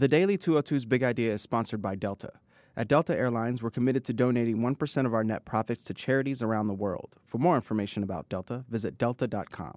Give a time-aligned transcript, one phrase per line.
[0.00, 2.32] The Daily 202's Big Idea is sponsored by Delta.
[2.74, 6.68] At Delta Airlines, we're committed to donating 1% of our net profits to charities around
[6.68, 7.16] the world.
[7.26, 9.76] For more information about Delta, visit delta.com.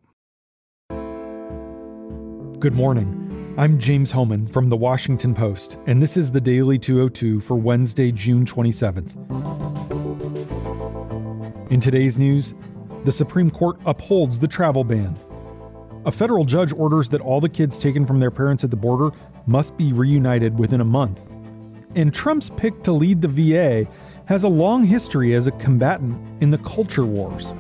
[2.58, 3.54] Good morning.
[3.58, 8.10] I'm James Hohmann from The Washington Post, and this is the Daily 202 for Wednesday,
[8.10, 9.18] June 27th.
[11.70, 12.54] In today's news,
[13.04, 15.18] the Supreme Court upholds the travel ban.
[16.06, 19.16] A federal judge orders that all the kids taken from their parents at the border
[19.46, 21.30] must be reunited within a month.
[21.96, 23.90] And Trump's pick to lead the VA
[24.26, 27.54] has a long history as a combatant in the culture wars.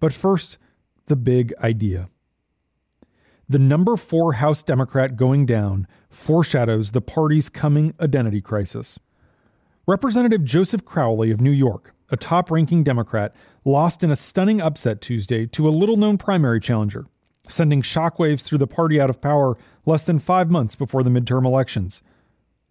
[0.00, 0.58] But first,
[1.06, 2.08] the big idea.
[3.48, 8.98] The number four House Democrat going down foreshadows the party's coming identity crisis.
[9.88, 13.34] Representative Joseph Crowley of New York, a top ranking Democrat,
[13.64, 17.06] lost in a stunning upset Tuesday to a little known primary challenger,
[17.48, 19.56] sending shockwaves through the party out of power
[19.86, 22.02] less than five months before the midterm elections.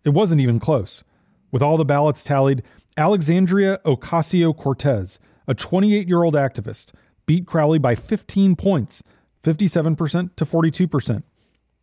[0.04, 1.04] It wasn't even close.
[1.50, 2.62] With all the ballots tallied,
[2.98, 6.94] Alexandria Ocasio Cortez, a 28 year old activist,
[7.26, 9.02] beat Crowley by 15 points,
[9.42, 11.24] 57% to 42%.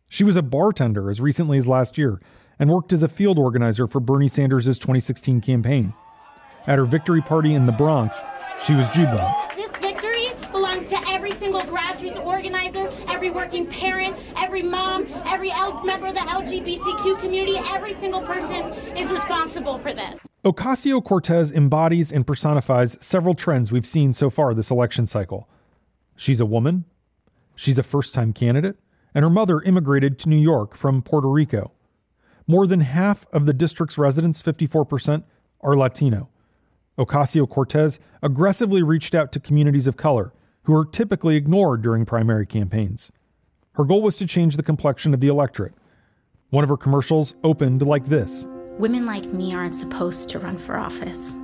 [0.07, 2.21] She was a bartender as recently as last year
[2.59, 5.93] and worked as a field organizer for Bernie Sanders' 2016 campaign.
[6.67, 8.21] At her victory party in the Bronx,
[8.63, 9.35] she was jubilant.
[9.55, 15.83] This victory belongs to every single grassroots organizer, every working parent, every mom, every L-
[15.83, 17.57] member of the LGBTQ community.
[17.67, 20.19] Every single person is responsible for this.
[20.43, 25.47] Ocasio Cortez embodies and personifies several trends we've seen so far this election cycle.
[26.15, 26.85] She's a woman,
[27.55, 28.77] she's a first time candidate,
[29.13, 31.71] and her mother immigrated to New York from Puerto Rico.
[32.47, 35.23] More than half of the district's residents, 54%,
[35.61, 36.29] are Latino.
[36.97, 40.31] Ocasio Cortez aggressively reached out to communities of color
[40.63, 43.11] who are typically ignored during primary campaigns.
[43.73, 45.73] Her goal was to change the complexion of the electorate.
[46.51, 48.45] One of her commercials opened like this
[48.77, 51.35] Women like me aren't supposed to run for office.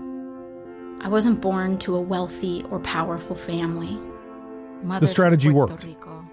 [1.02, 3.98] I wasn't born to a wealthy or powerful family.
[4.84, 5.84] Mother the strategy worked.
[5.84, 6.30] Rico,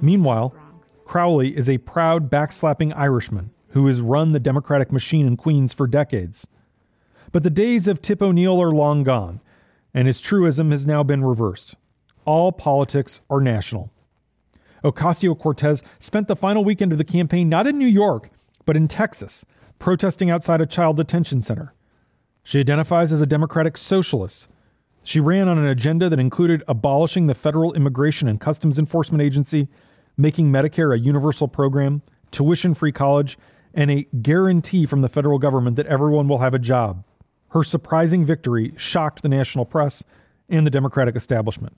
[0.00, 0.54] Meanwhile,
[1.06, 5.86] Crowley is a proud backslapping Irishman who has run the Democratic machine in Queens for
[5.86, 6.46] decades.
[7.32, 9.40] But the days of Tip O'Neill are long gone,
[9.94, 11.74] and his truism has now been reversed.
[12.24, 13.90] All politics are national.
[14.84, 18.30] Ocasio Cortez spent the final weekend of the campaign not in New York,
[18.64, 19.44] but in Texas,
[19.78, 21.72] protesting outside a child detention center.
[22.42, 24.48] She identifies as a democratic socialist.
[25.04, 29.68] She ran on an agenda that included abolishing the Federal Immigration and Customs Enforcement Agency,
[30.16, 33.38] making Medicare a universal program, tuition free college,
[33.74, 37.04] and a guarantee from the federal government that everyone will have a job.
[37.50, 40.04] Her surprising victory shocked the national press
[40.48, 41.76] and the Democratic establishment.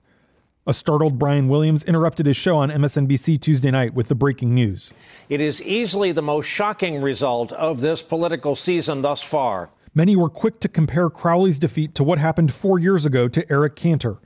[0.67, 4.93] A startled Brian Williams interrupted his show on MSNBC Tuesday night with the breaking news.
[5.29, 9.71] It is easily the most shocking result of this political season thus far.
[9.95, 13.77] Many were quick to compare Crowley's defeat to what happened four years ago to Eric
[13.77, 14.19] Cantor.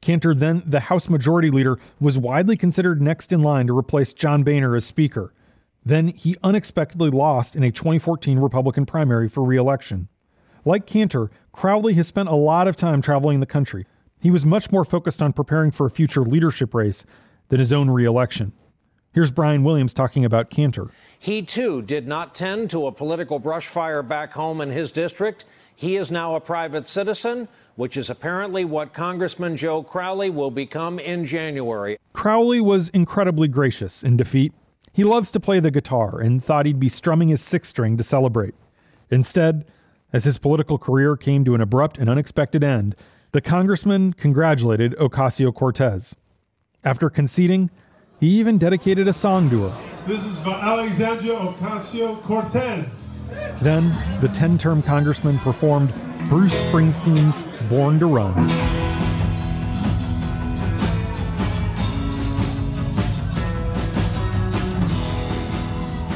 [0.00, 4.44] Cantor, then the House Majority Leader, was widely considered next in line to replace John
[4.44, 5.32] Boehner as Speaker.
[5.88, 10.08] Then he unexpectedly lost in a 2014 Republican primary for re election.
[10.66, 13.86] Like Cantor, Crowley has spent a lot of time traveling the country,
[14.20, 17.06] he was much more focused on preparing for a future leadership race
[17.48, 18.52] than his own reelection.
[19.12, 20.88] Here's Brian Williams talking about Cantor.
[21.18, 25.46] He too did not tend to a political brushfire back home in his district.
[25.74, 30.98] He is now a private citizen, which is apparently what Congressman Joe Crowley will become
[30.98, 31.98] in January.
[32.12, 34.52] Crowley was incredibly gracious in defeat.
[34.92, 38.04] He loves to play the guitar and thought he'd be strumming his six string to
[38.04, 38.54] celebrate.
[39.10, 39.64] Instead,
[40.12, 42.96] as his political career came to an abrupt and unexpected end,
[43.32, 46.16] the congressman congratulated Ocasio Cortez.
[46.82, 47.70] After conceding,
[48.18, 50.04] he even dedicated a song to her.
[50.06, 53.26] This is for Alexandria Ocasio Cortez.
[53.60, 53.90] Then,
[54.20, 55.92] the 10 term congressman performed
[56.28, 58.87] Bruce Springsteen's Born to Run.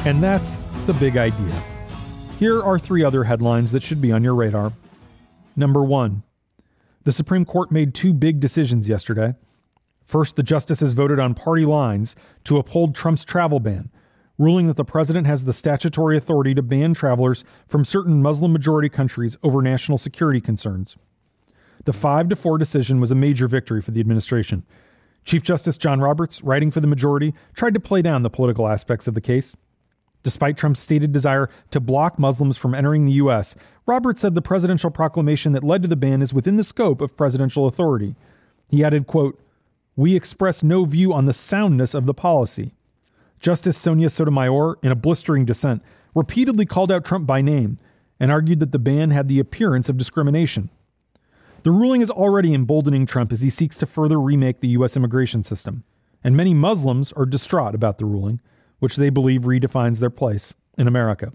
[0.05, 1.63] And that's the big idea.
[2.37, 4.73] Here are three other headlines that should be on your radar.
[5.55, 6.23] Number one,
[7.05, 9.35] the Supreme Court made two big decisions yesterday.
[10.05, 13.89] First, the justices voted on party lines to uphold Trump's travel ban,
[14.37, 18.89] ruling that the president has the statutory authority to ban travelers from certain Muslim majority
[18.89, 20.97] countries over national security concerns.
[21.85, 24.65] The 5 to 4 decision was a major victory for the administration.
[25.23, 29.07] Chief Justice John Roberts, writing for the majority, tried to play down the political aspects
[29.07, 29.55] of the case.
[30.23, 33.55] Despite Trump's stated desire to block Muslims from entering the U.S.,
[33.85, 37.17] Roberts said the presidential proclamation that led to the ban is within the scope of
[37.17, 38.15] presidential authority.
[38.69, 39.39] He added, quote,
[39.95, 42.73] we express no view on the soundness of the policy.
[43.39, 45.83] Justice Sonia Sotomayor, in a blistering dissent,
[46.15, 47.77] repeatedly called out Trump by name
[48.19, 50.69] and argued that the ban had the appearance of discrimination.
[51.63, 54.95] The ruling is already emboldening Trump as he seeks to further remake the U.S.
[54.95, 55.83] immigration system,
[56.23, 58.39] and many Muslims are distraught about the ruling,
[58.83, 61.31] which they believe redefines their place in America.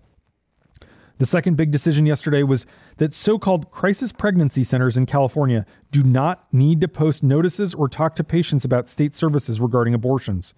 [1.16, 2.66] The second big decision yesterday was
[2.98, 7.88] that so called crisis pregnancy centers in California do not need to post notices or
[7.88, 10.52] talk to patients about state services regarding abortions.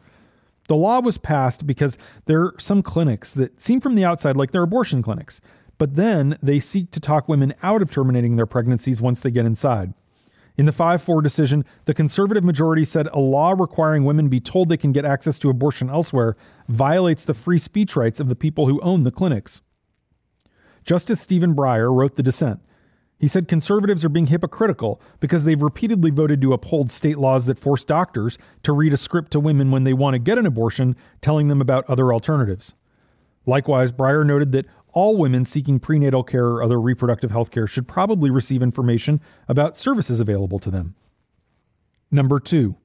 [0.66, 4.50] The law was passed because there are some clinics that seem from the outside like
[4.50, 5.40] they're abortion clinics,
[5.78, 9.46] but then they seek to talk women out of terminating their pregnancies once they get
[9.46, 9.94] inside.
[10.56, 14.68] In the 5 4 decision, the conservative majority said a law requiring women be told
[14.68, 16.36] they can get access to abortion elsewhere
[16.68, 19.60] violates the free speech rights of the people who own the clinics.
[20.84, 22.60] Justice Stephen Breyer wrote the dissent.
[23.18, 27.58] He said conservatives are being hypocritical because they've repeatedly voted to uphold state laws that
[27.58, 30.96] force doctors to read a script to women when they want to get an abortion,
[31.20, 32.74] telling them about other alternatives.
[33.44, 37.88] Likewise, Breyer noted that all women seeking prenatal care or other reproductive health care should
[37.88, 40.94] probably receive information about services available to them.
[42.10, 42.76] Number two,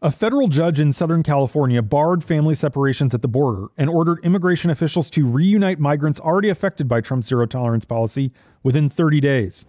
[0.00, 4.70] a federal judge in Southern California barred family separations at the border and ordered immigration
[4.70, 8.30] officials to reunite migrants already affected by Trump's zero tolerance policy
[8.62, 9.64] within 30 days.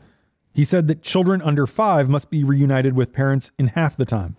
[0.54, 4.36] He said that children under five must be reunited with parents in half the time.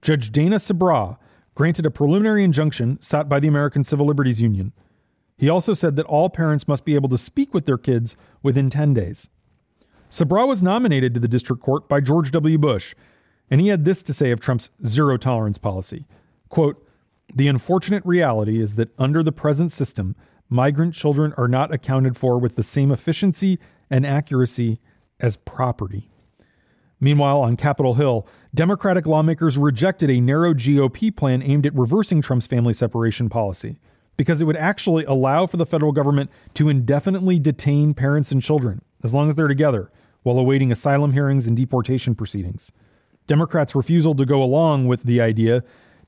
[0.00, 1.18] Judge Dana Sabraw
[1.54, 4.72] granted a preliminary injunction sought by the American Civil Liberties Union.
[5.42, 8.70] He also said that all parents must be able to speak with their kids within
[8.70, 9.28] 10 days.
[10.08, 12.58] Sabraw was nominated to the district court by George W.
[12.58, 12.94] Bush
[13.50, 16.06] and he had this to say of Trump's zero tolerance policy
[16.48, 16.86] quote,
[17.34, 20.14] The unfortunate reality is that under the present system,
[20.48, 23.58] migrant children are not accounted for with the same efficiency
[23.90, 24.78] and accuracy
[25.18, 26.08] as property.
[27.00, 32.46] Meanwhile, on Capitol Hill, Democratic lawmakers rejected a narrow GOP plan aimed at reversing Trump's
[32.46, 33.80] family separation policy
[34.22, 38.80] because it would actually allow for the federal government to indefinitely detain parents and children
[39.02, 39.90] as long as they're together
[40.22, 42.70] while awaiting asylum hearings and deportation proceedings.
[43.26, 45.64] Democrats' refusal to go along with the idea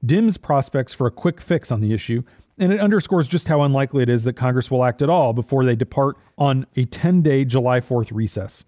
[0.07, 2.23] dims prospects for a quick fix on the issue,
[2.57, 5.65] and it underscores just how unlikely it is that Congress will act at all before
[5.65, 8.63] they depart on a 10 day July 4th recess.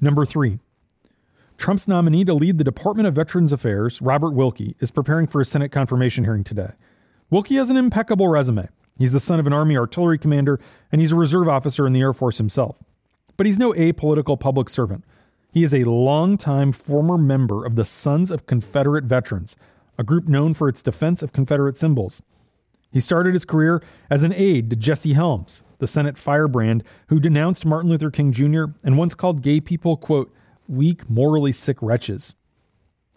[0.00, 0.60] Number three,
[1.58, 5.44] Trump's nominee to lead the Department of Veterans Affairs, Robert Wilkie, is preparing for a
[5.44, 6.70] Senate confirmation hearing today.
[7.32, 8.68] Wilkie has an impeccable resume.
[8.98, 10.60] He's the son of an Army artillery commander,
[10.92, 12.76] and he's a reserve officer in the Air Force himself.
[13.38, 15.02] But he's no apolitical public servant.
[15.50, 19.56] He is a longtime former member of the Sons of Confederate Veterans,
[19.96, 22.20] a group known for its defense of Confederate symbols.
[22.90, 27.64] He started his career as an aide to Jesse Helms, the Senate firebrand who denounced
[27.64, 28.64] Martin Luther King Jr.
[28.84, 30.30] and once called gay people, quote,
[30.68, 32.34] weak, morally sick wretches.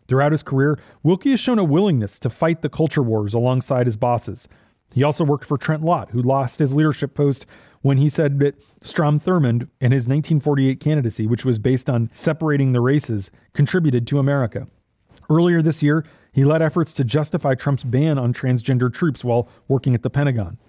[0.07, 3.97] Throughout his career, Wilkie has shown a willingness to fight the culture wars alongside his
[3.97, 4.47] bosses.
[4.93, 7.45] He also worked for Trent Lott, who lost his leadership post
[7.81, 12.71] when he said that Strom Thurmond and his 1948 candidacy, which was based on separating
[12.71, 14.67] the races, contributed to America.
[15.29, 19.95] Earlier this year, he led efforts to justify Trump's ban on transgender troops while working
[19.95, 20.59] at the Pentagon.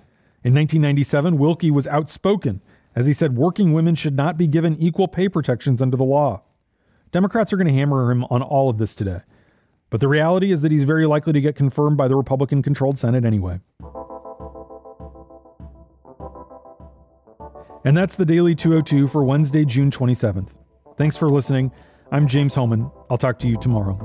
[0.42, 2.62] In 1997, Wilkie was outspoken
[2.96, 6.42] as he said working women should not be given equal pay protections under the law.
[7.16, 9.20] Democrats are going to hammer him on all of this today.
[9.88, 12.98] But the reality is that he's very likely to get confirmed by the Republican controlled
[12.98, 13.58] Senate anyway.
[17.86, 20.50] And that's the Daily 202 for Wednesday, June 27th.
[20.98, 21.72] Thanks for listening.
[22.12, 22.90] I'm James Hohmann.
[23.08, 23.96] I'll talk to you tomorrow.